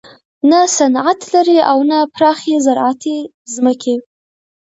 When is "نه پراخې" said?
1.89-2.55